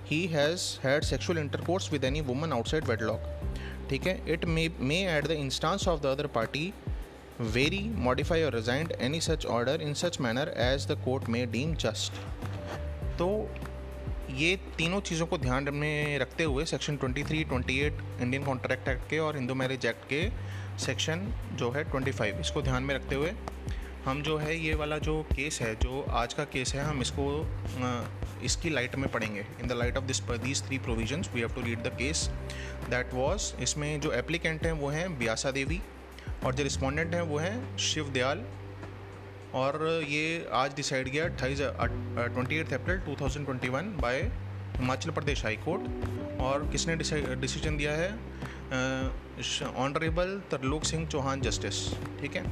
he 0.08 0.26
has 0.28 0.62
had 0.84 1.04
sexual 1.04 1.40
intercourse 1.40 1.92
with 1.92 2.04
any 2.04 2.22
woman 2.22 2.54
outside 2.54 2.88
wedlock 2.88 3.88
ठीक 3.90 4.08
है? 4.08 4.20
It 4.34 4.46
may 4.46 4.70
may 4.80 4.98
at 5.18 5.28
the 5.28 5.32
instance 5.32 5.88
of 5.88 6.02
the 6.02 6.06
other 6.06 6.28
party 6.36 6.74
vary 7.42 7.82
modify 7.98 8.44
or 8.44 8.56
rescind 8.56 8.92
any 9.02 9.20
such 9.22 9.46
order 9.46 9.82
in 9.82 9.94
such 9.94 10.20
manner 10.22 10.54
as 10.62 10.88
the 10.88 10.98
court 11.06 11.30
may 11.30 11.52
deem 11.52 11.74
just 11.76 12.22
तो 13.20 13.28
ये 14.34 14.56
तीनों 14.78 15.00
चीज़ों 15.02 15.26
को 15.26 15.38
ध्यान 15.38 15.70
में 15.74 16.20
रखते 16.20 16.44
हुए 16.44 16.64
सेक्शन 16.66 16.98
23, 16.98 17.44
28 17.46 18.22
इंडियन 18.22 18.44
कॉन्ट्रैक्ट 18.44 18.88
एक्ट 18.88 19.10
के 19.10 19.20
और 19.20 19.36
हिंदू 19.36 19.56
मैरिज 19.56 19.86
एक्ट 19.86 20.06
के 20.10 20.22
सेक्शन 20.80 21.28
जो 21.54 21.70
है 21.72 21.84
25 21.92 22.40
इसको 22.42 22.62
ध्यान 22.62 22.84
में 22.84 22.94
रखते 22.96 23.16
हुए 23.16 23.32
हम 24.06 24.22
जो 24.24 24.38
है 24.38 24.56
ये 24.58 24.74
वाला 24.76 24.98
जो 24.98 25.22
केस 25.36 25.60
है 25.62 25.74
जो 25.76 26.02
आज 26.12 26.34
का 26.34 26.44
केस 26.46 26.74
है 26.76 26.84
हम 26.84 27.02
इसको 27.02 27.28
इसकी 28.44 28.70
लाइट 28.70 28.96
में 28.96 29.12
पढ़ेंगे। 29.12 29.46
In 29.62 29.68
the 29.68 29.72
light 29.72 29.98
of 29.98 30.04
this 30.04 30.22
these 30.22 30.64
three 30.68 30.78
provisions 30.80 31.30
we 31.34 31.42
have 31.42 31.54
to 31.54 31.62
read 31.62 31.84
the 31.84 31.96
case 31.98 32.28
that 32.90 33.14
was 33.14 33.54
इसमें 33.62 34.00
जो 34.02 34.14
एप्लीकेंट 34.14 34.66
हैं 34.66 34.74
वो 34.74 34.90
हैं 34.90 35.08
ब्यासा 35.20 35.52
देवी 35.52 35.82
और 36.46 36.56
जो 36.56 36.64
रिस्पोंडेंट 36.64 37.14
हैं 37.14 37.22
वो 37.22 37.38
हैं 37.38 37.78
शिव 37.78 38.10
दयाल 38.10 38.46
और 39.54 40.04
ये 40.10 40.48
आज 40.54 40.76
डिसाइड 40.76 41.10
किया 41.12 41.26
अट्ठाईस 41.26 41.60
twenty 41.62 42.56
eight 42.56 42.74
April 42.74 43.00
two 43.00 43.16
thousand 43.22 43.46
twenty 43.46 43.70
one 43.70 43.96
by 44.02 44.22
Himachal 44.78 45.12
Pradesh 45.12 45.44
high 45.44 45.56
court 45.66 46.40
और 46.42 46.68
किसने 46.72 46.96
डिसीज़न 46.96 47.78
दिया 47.78 47.92
है? 47.94 48.10
ऑनरेबल 49.78 50.40
तरलोक 50.52 50.84
सिंह 50.84 51.08
चौहान 51.08 51.42
जस्टिस 51.42 51.88
ठीक 52.22 52.36
है? 52.36 52.44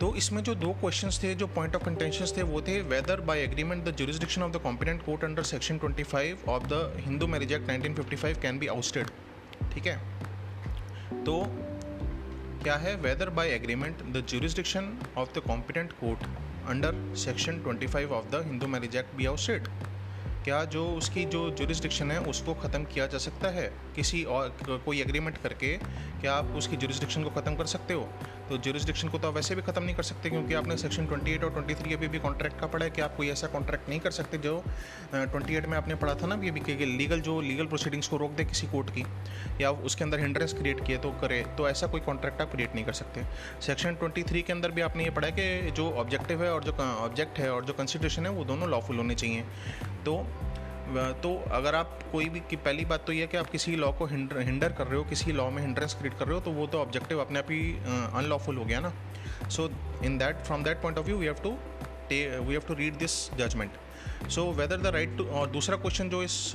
तो 0.00 0.14
इसमें 0.16 0.42
जो 0.42 0.54
दो 0.54 0.72
क्वेश्चंस 0.80 1.22
थे, 1.22 1.34
जो 1.34 1.46
पॉइंट 1.46 1.76
ऑफ़ 1.76 1.84
कंटेंशन 1.84 2.26
थे, 2.36 2.42
वो 2.42 2.60
थे 2.62 2.80
whether 2.82 3.20
by 3.20 3.40
agreement 3.40 3.84
the 3.84 3.94
jurisdiction 3.96 4.42
of 4.42 4.52
the 4.52 4.60
competent 4.62 5.04
court 5.04 5.24
under 5.24 5.42
section 5.50 5.78
25 5.78 6.48
of 6.48 6.66
the 6.66 7.02
Hindu 7.06 7.26
marriage 7.26 7.52
act 7.52 7.70
1955 7.70 8.40
can 8.42 8.58
be 8.58 8.66
ousted 8.66 9.10
ठीक 9.74 9.86
है? 9.86 9.96
तो 11.24 11.34
क्या 12.62 12.74
है 12.76 12.94
whether 12.96 13.30
by 13.30 13.48
agreement 13.50 14.02
the 14.12 14.20
jurisdiction 14.28 14.84
of 15.18 15.32
the 15.34 15.42
competent 15.46 15.92
court 16.00 16.26
under 16.68 16.94
section 17.18 17.58
25 17.62 18.12
of 18.18 18.28
the 18.30 18.42
Hindu 18.46 18.66
marriage 18.66 18.96
act 18.96 19.14
be 19.16 19.26
ousted 19.26 19.68
क्या 20.44 20.64
जो 20.66 20.84
उसकी 20.96 21.24
जो 21.24 21.48
jurisdiction 21.52 22.10
है, 22.10 22.18
उसको 22.24 22.54
ख़त्म 22.54 22.84
किया 22.84 23.06
जा 23.06 23.18
सकता 23.20 23.48
है? 23.50 23.66
किसी 23.96 24.22
और, 24.26 24.56
कोई 24.84 25.00
एग्रीमेंट 25.00 25.36
करके 25.38 25.76
क्या 26.20 26.34
आप 26.34 26.54
उसकी 26.56 26.76
जुरिस्डिक्शन 26.76 27.22
को 27.24 27.30
ख़त्म 27.30 27.54
कर 27.56 27.66
सकते 27.68 27.94
हो? 27.94 28.08
तो 28.48 28.56
जुरिस्डिक्शन 28.58 29.08
को 29.08 29.18
तो 29.18 29.28
आप 29.28 29.34
वैसे 29.34 29.54
भी 29.54 29.62
ख़त्म 29.62 29.82
नहीं 29.82 29.94
कर 29.96 30.02
सकते, 30.02 30.30
क्योंकि 30.30 30.54
आपने 30.54 30.76
सेक्शन 30.76 31.06
28 31.06 31.44
और 31.44 31.50
23 31.52 31.94
अभी 31.94 32.08
भी 32.08 32.18
कॉन्ट्रैक्ट 32.18 32.58
का 32.60 32.66
पढ़ा 32.66 32.84
है 32.84 32.90
कि 32.90 33.00
आप 33.00 33.16
कोई 33.16 33.28
ऐसा 33.30 33.46
कॉन्ट्रैक्ट 33.46 33.88
नहीं 33.88 34.00
कर 34.00 34.10
सकते 34.10 34.38
जो 34.38 34.56
28 35.14 35.66
में 35.68 35.76
आपने 35.76 35.94
पढ़ा 35.94 36.14
था 36.14 36.26
ना 36.26 36.34
अभी 36.36 36.60
कि 36.60 36.86
लीगल 36.86 37.20
जो 37.20 37.40
लीगल 37.40 37.66
प्रोसीडिंग्स 37.66 38.08
को 38.08 38.16
रोक 38.16 38.32
दे 38.32 38.44
किसी 38.44 38.66
कोर्ट 38.66 38.90
की, 38.90 39.04
या 39.60 39.70
उसके 39.70 40.04
अंदर 40.04 40.20
हिंड्रेंस 40.20 40.54
क्रिएट 40.54 40.84
किए 40.86 40.98
तो 40.98 41.10
करे 41.20 41.42
तो 41.58 41.68
ऐसा 41.68 41.86
कोई 41.86 42.00
कॉन्ट्रैक्ट 42.00 42.40
आप 42.42 42.50
क्रिएट 42.52 42.74
नहीं 42.74 42.84
कर 42.84 42.92
सकते। 42.92 43.24
सेक्शन 43.66 43.94
ट्वेंटी 43.94 44.42
के 44.42 44.52
अंदर 44.52 44.70
भी 44.70 44.80
आपने 44.80 45.04
ये 45.04 45.10
पढ़ा 45.10 45.28
है 45.28 45.32
कि 45.32 45.70
जो 45.72 45.90
ऑब्जेक्टिव 46.02 46.42
है 46.44 46.52
और 46.52 46.64
जो 46.64 46.72
ऑब्जेक्ट 46.82 47.38
है 47.38 47.50
और 47.52 47.64
जो 47.64 47.72
कंस्टिट्यूशन 47.72 48.26
है, 48.26 48.32
वो 48.32 48.44
दोनों 48.44 48.68
लॉफुल 48.70 48.96
होने 48.96 49.14
चाहिए। 49.14 49.44
तो 50.04 50.14
तो 51.22 51.34
अगर 51.52 51.74
आप 51.74 51.98
कोई 52.12 52.28
भी 52.28 52.40
कि 52.50 52.56
पहली 52.58 52.84
बात 52.84 53.04
तो 53.06 53.12
यह 53.12 53.26
कि 53.26 53.36
आप 53.36 53.50
किसी 53.50 53.76
लॉ 53.76 53.90
को 53.92 54.06
हिंडर, 54.06 54.40
हिंडर 54.40 54.72
कर 54.72 54.86
रहे 54.86 54.96
हो 54.96 55.04
किसी 55.04 55.32
लॉ 55.32 55.48
में 55.50 55.62
हिंड्रेंस 55.62 55.94
क्रिएट 55.94 56.18
कर 56.18 56.26
रहे 56.26 56.34
हो 56.34 56.40
तो 56.40 56.50
वो 56.50 56.66
तो 56.66 56.78
ऑब्जेक्टिव 56.78 57.20
अपने 57.20 57.38
आप 57.38 57.50
ही 57.50 57.60
अनलॉफुल 58.14 58.56
हो 58.56 58.64
गया 58.64 58.80
ना। 58.80 58.92
So 59.48 59.68
in 60.04 60.18
that 60.18 60.44
from 60.46 60.64
that 60.64 60.82
point 60.82 60.98
of 60.98 61.06
view 61.06 61.16
we 61.18 61.26
have 61.26 61.42
to 61.42 61.50
we 62.10 62.52
have 62.52 62.62
to 62.68 62.74
read 62.74 62.98
this 62.98 63.14
judgment. 63.34 63.72
So 64.30 64.44
whether 64.52 64.76
the 64.76 64.86
right 64.94 65.16
to 65.16 65.24
और 65.32 65.48
दूसरा 65.50 65.76
क्वेश्चन 65.76 66.08
जो 66.10 66.22
इस 66.22 66.52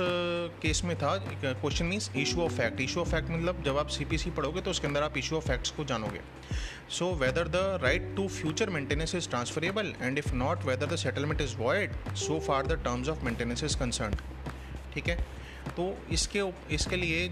केस 0.62 0.82
में 0.86 0.96
था 0.98 1.16
question 1.18 1.86
means 1.86 2.10
issue 2.16 2.42
of 2.42 2.54
fact 2.54 2.82
issue 2.82 3.00
of 3.02 3.10
fact 3.10 3.30
मतलब 3.30 3.64
जब 3.64 3.78
आप 3.78 3.88
CPC 3.88 4.30
पढ़ोगे 4.32 4.62
तो 4.62 4.72
उसके 4.72 4.88
अंदर 4.88 5.04
आप 5.04 5.18
इशू 5.18 5.36
ऑफ़ 5.38 5.48
फैक्ट्स 5.48 5.72
को 5.72 5.86
जानोगे। 5.86 6.22
So 6.90 7.14
whether 7.16 7.48
the 7.48 7.80
right 7.84 8.14
to 8.16 8.28
future 8.30 8.70
maintenance 8.70 9.16
is 9.16 9.30
transferable 9.30 9.94
and 10.02 10.18
if 10.18 10.34
not 10.36 10.66
whether 10.66 10.86
the 10.86 10.96
settlement 10.96 11.42
is 11.42 11.56
void 11.58 11.92
so 12.18 12.40
far 12.40 12.68
the 12.68 12.82
terms 12.84 13.10
of 13.10 13.24
maintenance 13.26 13.64
is 13.64 13.78
concern 13.78 14.18
ठीक 14.94 15.08
है? 15.10 15.16
तो 15.70 15.96
इसके 16.12 16.42
इसके 16.76 16.96
लिए 16.96 17.28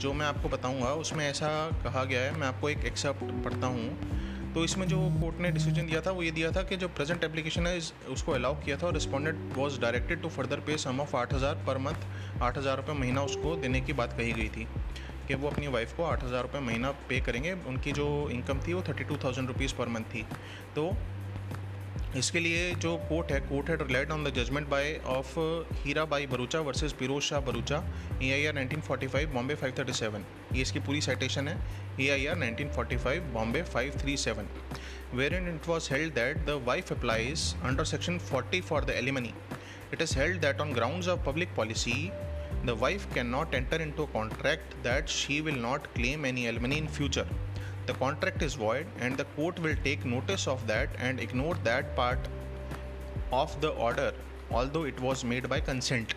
जो 0.00 0.12
मैं 0.12 0.26
आपको 0.26 0.48
बताऊँगा, 0.48 0.92
उसमें 0.94 1.28
ऐसा 1.28 1.48
कहा 1.84 2.04
गया 2.04 2.20
है, 2.20 2.32
मैं 2.32 2.46
आपको 2.46 2.68
एक 2.70 2.84
एक्सेप्ट 2.86 3.44
पढ़ता 3.44 3.66
हूँ। 3.66 4.20
तो 4.54 4.64
इसमें 4.64 4.86
जो 4.88 4.98
कोर्ट 5.20 5.40
ने 5.40 5.50
डिसीज़न 5.50 5.86
दिया 5.86 6.00
था, 6.00 6.10
वो 6.10 6.22
ये 6.22 6.30
दिया 6.30 6.50
था 6.52 6.62
कि 6.62 6.76
जो 6.76 6.88
प्रेजेंट 6.90 7.24
एप्लीकेशन 7.24 7.66
है 7.66 7.78
उसको 8.10 8.32
अलाउ 8.32 8.54
किया 8.64 8.76
था 8.76 8.86
और 8.86 8.92
respondent 8.94 9.56
was 9.56 9.80
directed 9.80 10.22
to 10.22 10.28
further 10.30 10.60
pay 10.66 10.76
sum 10.78 11.00
of 11.00 11.16
आठ 11.16 11.32
हज़ार 11.34 11.62
पर 11.66 11.78
मंथ 11.78 12.42
आठ 12.42 12.58
हज़ार 12.58 12.76
रुपये 12.76 12.94
महीना 12.94 13.22
उसको 13.22 13.54
देने 13.56 13.80
की 13.80 13.92
बात 13.92 14.12
कही 14.12 14.32
गई 14.32 14.48
थी 14.48 14.66
कि 15.28 15.34
वो 15.34 15.48
अपनी 15.48 15.66
वाइफ 15.68 15.96
को 15.96 16.04
आठ 16.04 16.24
हज़ार 16.24 16.42
रुपये 16.42 16.60
महीना 16.60 16.90
पे 17.08 17.20
करेंगे। 17.20 17.52
उनकी 17.68 17.92
जो 17.92 18.06
इनकम 18.30 18.60
थी, 18.60 18.72
वो 18.72 18.82
thirty 18.88 19.04
two 19.04 19.16
thousand 19.24 19.48
rupees 19.48 19.74
per 19.74 19.88
month 19.88 20.14
थी। 20.14 20.22
तो 20.74 20.90
इसके 22.16 22.40
लिए 22.40 22.74
जो 22.74 22.96
कोर्ट 23.08 23.30
है, 23.32 23.38
court 23.40 23.68
had 23.70 23.82
relied 23.82 24.10
on 24.10 24.24
the 24.24 24.32
judgment 24.34 24.68
by 24.68 24.94
of 25.08 25.38
Hira 25.84 26.04
Bai 26.04 26.26
Barucha 26.26 26.60
versus 26.60 26.92
Firoz 26.92 27.22
Shah 27.22 27.40
Barucha 27.40 27.76
A 28.22 28.30
I 28.32 28.44
R 28.46 28.54
nineteen 28.54 28.80
forty 28.80 29.06
five 29.06 29.32
Bombay 29.34 29.54
five 29.54 29.74
thirty 29.78 29.92
seven 29.92 30.24
ये 30.54 30.62
इसकी 30.62 30.80
पूरी 30.80 31.00
citation 31.00 31.48
है 31.48 31.56
A 32.00 32.08
I 32.08 32.26
R 32.26 32.36
nineteen 32.36 32.70
forty 32.72 32.96
five 32.96 33.30
Bombay 33.34 33.62
five 33.72 33.96
three 34.00 34.16
seven 34.16 34.48
wherein 35.34 35.48
it 35.54 35.68
was 35.68 35.88
held 35.92 36.14
that 36.14 36.44
the 36.46 36.60
wife 36.66 36.92
applies 36.92 37.54
under 37.62 37.84
section 37.84 38.18
forty 38.30 38.60
for 38.62 38.84
the 38.84 38.90
alimony 38.96 39.32
it 39.92 40.02
is 40.02 40.18
held 40.18 40.40
that 40.40 40.60
on 40.60 40.72
ground 40.72 41.08
of 41.08 41.24
public 41.26 41.54
policy 41.56 42.10
the 42.66 42.76
wife 42.80 43.06
can 43.14 43.26
not 43.28 43.54
enter 43.54 43.82
into 43.92 44.06
contract 44.12 44.74
that 44.84 45.08
she 45.10 45.40
will 45.40 45.58
not 45.60 45.86
claim 45.94 46.26
any 46.26 46.46
alimony 46.46 46.76
in 46.76 46.86
future 46.88 47.34
the 47.86 47.94
contract 47.94 48.42
is 48.42 48.54
void 48.54 48.86
and 49.00 49.16
the 49.16 49.24
court 49.36 49.58
will 49.58 49.76
take 49.84 50.04
notice 50.04 50.46
of 50.46 50.66
that 50.66 50.88
and 50.98 51.20
ignore 51.20 51.54
that 51.64 51.94
part 51.96 52.28
of 53.32 53.60
the 53.60 53.70
order 53.70 54.12
although 54.50 54.84
it 54.84 55.00
was 55.00 55.24
made 55.24 55.48
by 55.48 55.60
consent. 55.60 56.14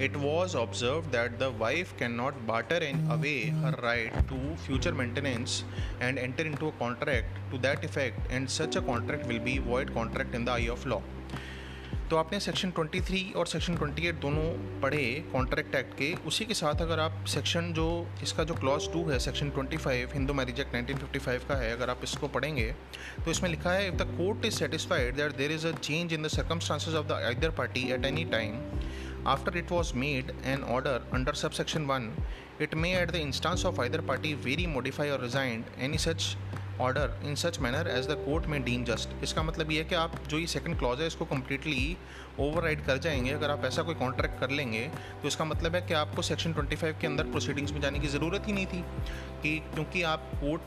It 0.00 0.16
was 0.16 0.56
observed 0.56 1.12
that 1.12 1.38
the 1.38 1.52
wife 1.52 1.96
cannot 1.96 2.46
barter 2.46 2.80
away 3.10 3.50
her 3.62 3.74
right 3.82 4.12
to 4.28 4.56
future 4.56 4.92
maintenance 4.92 5.62
and 6.00 6.18
enter 6.18 6.42
into 6.44 6.68
a 6.68 6.72
contract 6.72 7.38
to 7.52 7.58
that 7.58 7.84
effect 7.84 8.18
and 8.30 8.50
such 8.50 8.74
a 8.74 8.82
contract 8.82 9.26
will 9.26 9.38
be 9.38 9.58
void 9.58 9.94
contract 9.94 10.34
in 10.34 10.44
the 10.44 10.50
eye 10.50 10.68
of 10.68 10.84
law 10.84 11.00
तो 12.10 12.16
आपने 12.16 12.38
section 12.40 12.70
23 12.70 13.34
और 13.36 13.46
section 13.46 13.76
28 13.76 14.20
दोनों 14.22 14.42
पढ़े 14.80 15.04
contract 15.32 15.74
act 15.74 15.94
के। 15.98 16.12
उसी 16.28 16.44
के 16.44 16.54
साथ 16.54 16.82
अगर 16.82 17.00
आप 17.00 17.24
सेक्शन 17.28 17.72
जो, 17.72 17.86
इसका 18.22 18.44
जो 18.44 18.54
क्लॉज 18.54 18.92
टू 18.92 19.04
है 19.08 19.18
सेक्शन 19.18 19.50
25 19.58 20.14
हिंदू 20.14 20.34
मैरिज 20.34 20.60
एक्ट 20.60 20.74
1955 20.74 21.48
का 21.48 21.54
है, 21.54 21.70
अगर 21.72 21.90
आप 21.90 22.00
इसको 22.04 22.28
पढ़ेंगे 22.28 22.70
तो 23.24 23.30
इसमें 23.30 23.48
लिखा 23.50 23.72
है 23.72 23.88
if 23.88 23.94
the 23.94 24.06
court 24.18 24.44
is 24.46 24.54
satisfied 24.54 25.16
that 25.16 25.36
there 25.36 25.52
is 25.52 25.66
a 25.66 25.72
change 25.72 26.12
in 26.12 26.22
the 26.22 26.28
circumstances 26.28 26.94
of 26.94 27.06
the 27.06 27.20
other 27.30 27.50
party 27.58 27.88
at 27.92 28.04
any 28.04 28.24
time 28.32 28.60
after 29.28 29.56
it 29.58 29.70
was 29.72 29.94
made 29.96 30.32
an 30.44 30.62
order 30.74 31.08
under 31.14 31.34
sub 31.34 31.50
section 31.52 31.86
one 31.86 32.12
it 32.62 32.74
may 32.74 32.94
at 32.96 33.10
the 33.10 33.24
instance 33.28 33.64
of 33.66 33.80
other 33.82 34.00
party 34.08 34.34
vary 34.44 34.66
modify 34.68 35.10
or 35.10 35.22
rescind 35.22 35.64
any 35.80 35.98
such 35.98 36.36
order 36.80 37.16
in 37.24 37.34
such 37.34 37.58
manner 37.60 37.88
as 37.88 38.06
the 38.06 38.12
court 38.24 38.46
may 38.46 38.62
deem 38.64 38.84
just 38.84 39.22
इसका 39.22 39.42
मतलब 39.42 39.70
ये 39.70 39.78
है 39.78 39.84
कि 39.84 39.94
आप 39.94 40.14
जो 40.28 40.38
ये 40.38 40.46
second 40.46 40.78
clause 40.78 41.00
है, 41.00 41.06
इसको 41.06 41.24
कम्प्लीटली 41.24 41.96
ओवर 42.40 42.74
कर 42.76 42.98
जाएँगे। 42.98 43.30
अगर 43.30 43.50
आप 43.50 43.64
ऐसा 43.64 43.82
कोई 43.82 43.94
कॉन्ट्रैक्ट 43.94 44.40
कर 44.40 44.50
लेंगे 44.50 44.80
तो 45.22 45.28
इसका 45.28 45.44
मतलब 45.44 45.74
है 45.74 45.82
कि 45.82 45.94
आपको 45.94 46.22
सेक्शन 46.22 46.54
25 46.54 47.00
के 47.00 47.06
अंदर 47.06 47.24
प्रोसीडिंग्स 47.26 47.72
में 47.72 47.80
जाने 47.80 47.98
की 47.98 48.08
ज़रूरत 48.08 48.48
ही 48.48 48.52
नहीं 48.52 48.66
थी। 48.66 48.80
कि 49.42 49.58
क्योंकि 49.74 50.02
आप 50.04 50.30
कोर्ट 50.34 50.62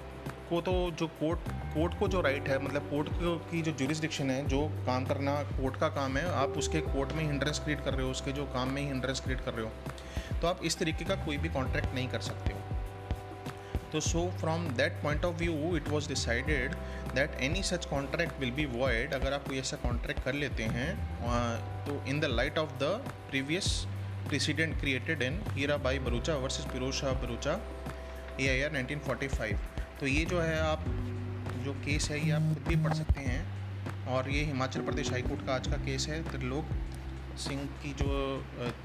को 0.49 0.61
तो 0.61 0.73
जो 0.99 1.07
कोर्ट 1.19 1.49
कोर्ट 1.73 1.97
को 1.99 2.07
जो 2.07 2.21
राइट 2.21 2.47
है 2.49 2.63
मतलब 2.63 2.89
कोर्ट 2.89 3.09
की 3.51 3.61
जो 3.61 3.71
जुरिस्डिक्शन 3.73 4.29
है, 4.29 4.45
जो 4.47 4.61
काम 4.85 5.05
करना 5.05 5.35
कोर्ट 5.43 5.79
का 5.79 5.87
काम 5.89 6.17
है, 6.17 6.25
आप 6.35 6.57
उसके 6.57 6.81
कोर्ट 6.83 7.11
में 7.13 7.23
हिंड्रेंस 7.23 7.59
क्रिएट 7.59 7.83
कर 7.85 7.93
रहे 7.93 8.05
हो, 8.05 8.11
उसके 8.11 8.31
जो 8.31 8.45
काम 8.53 8.69
में 8.69 8.81
ही 8.81 8.87
हिंड्रेंस 8.87 9.19
क्रिएट 9.19 9.41
कर 9.41 9.53
रहे 9.53 9.65
हो 9.65 10.39
तो 10.41 10.47
आप 10.47 10.63
इस 10.63 10.77
तरीके 10.79 11.05
का 11.05 11.15
कोई 11.25 11.37
भी 11.37 11.49
कॉन्ट्रैक्ट 11.49 11.93
नहीं 11.95 12.07
कर 12.07 12.19
सकते 12.21 12.53
हो। 12.53 12.76
तो 13.91 13.99
so 13.99 14.27
from 14.39 14.67
that 14.77 15.01
point 15.03 15.25
of 15.25 15.35
view 15.35 15.75
it 15.77 15.89
was 15.89 16.07
decided 16.07 16.75
that 17.15 17.39
any 17.41 17.63
such 17.63 17.85
contract 17.85 18.39
will 18.39 18.51
be 18.51 18.65
void 18.73 19.13
अगर 19.13 19.33
आप 19.33 19.47
कोई 19.47 19.59
ऐसा 19.59 19.77
कॉन्ट्रैक्ट 19.77 20.23
कर 20.23 20.33
लेते 20.33 20.63
हैं 20.75 20.89
तो 21.85 22.03
in 22.07 22.19
the 22.19 22.25
light 22.31 22.57
of 22.57 22.77
the 22.83 22.91
previous 23.29 23.69
precedent 24.27 24.79
created 24.79 25.21
in 25.21 25.41
Hira 25.49 25.77
Bai 25.87 25.99
Barucha 25.99 26.35
versus 26.35 26.65
Firoz 26.65 26.93
Shah 26.93 27.13
Barucha 27.21 27.59
A 28.41 28.47
I 28.47 28.61
R 28.61 28.71
nineteen 28.71 28.99
forty 28.99 29.27
five 29.27 29.59
तो 29.99 30.07
ये 30.07 30.25
जो 30.25 30.39
है 30.39 30.59
आप, 30.59 30.83
जो 31.65 31.73
केस 31.85 32.09
है, 32.11 32.17
ये 32.25 32.31
आप 32.31 32.41
खुद 32.53 32.67
भी 32.67 32.75
पढ़ 32.83 32.93
सकते 32.93 33.21
हैं। 33.21 34.05
और 34.07 34.29
ये 34.29 34.43
हिमाचल 34.45 34.81
प्रदेश 34.81 35.09
हाईकोर्ट 35.11 35.45
का 35.45 35.55
आज 35.55 35.67
का 35.67 35.77
केस 35.85 36.07
है 36.09 36.21
त्रिलोक 36.29 36.67
सिंह 37.37 37.63
की 37.83 37.93
जो 37.93 38.09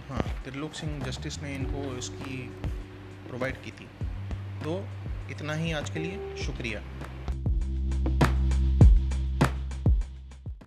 हाँ 0.08 0.22
त्रिलोक 0.44 0.74
सिंह 0.74 0.98
जस्टिस 1.04 1.42
ने 1.42 1.54
इनको 1.54 1.82
इसकी 1.98 2.38
प्रोवाइड 3.28 3.62
की 3.64 3.70
थी। 3.70 3.88
तो 4.62 4.84
इतना 5.30 5.54
ही 5.54 5.72
आज 5.72 5.90
के 5.90 5.98
लिए 5.98 6.36
शुक्रिया। 6.36 6.80